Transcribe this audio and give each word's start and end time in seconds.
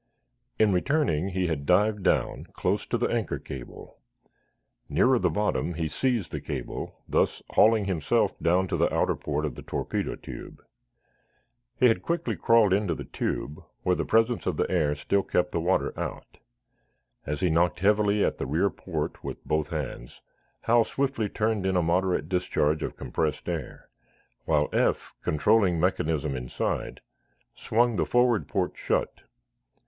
In 0.57 0.73
returning, 0.73 1.27
he 1.29 1.45
had 1.45 1.67
dived 1.67 2.01
down, 2.01 2.45
close 2.53 2.87
to 2.87 2.97
the 2.97 3.05
anchor 3.09 3.37
cable. 3.37 3.99
Nearer 4.89 5.19
the 5.19 5.29
bottom 5.29 5.75
he 5.75 5.87
seized 5.87 6.31
the 6.31 6.41
cable, 6.41 7.03
thus 7.07 7.43
hauling 7.51 7.85
himself 7.85 8.33
down 8.39 8.67
to 8.69 8.77
the 8.77 8.91
outer 8.91 9.13
port 9.15 9.45
of 9.45 9.53
the 9.53 9.61
torpedo 9.61 10.15
tube. 10.15 10.63
He 11.75 11.85
had 11.85 12.01
quickly 12.01 12.35
crawled 12.35 12.73
into 12.73 12.95
the 12.95 13.03
tube, 13.03 13.63
where 13.83 13.95
the 13.95 14.03
presence 14.03 14.47
of 14.47 14.59
air 14.67 14.95
still 14.95 15.21
kept 15.21 15.51
the 15.51 15.59
water 15.61 15.93
out. 15.99 16.39
As 17.27 17.41
he 17.41 17.51
knocked 17.51 17.81
heavily 17.81 18.25
at 18.25 18.39
the 18.39 18.47
rear 18.47 18.71
port 18.71 19.23
with 19.23 19.45
both 19.45 19.69
hands, 19.69 20.21
Hal 20.61 20.83
swiftly 20.83 21.29
turned 21.29 21.63
in 21.63 21.75
a 21.75 21.83
moderate 21.83 22.27
discharge 22.27 22.81
of 22.81 22.97
compressed 22.97 23.47
air, 23.47 23.87
while 24.45 24.67
Eph, 24.73 25.13
controlling 25.21 25.79
mechanism 25.79 26.35
inside, 26.35 27.01
swung 27.53 27.97
the 27.97 28.05
forward 28.07 28.47
port 28.47 28.71
shut. 28.75 29.21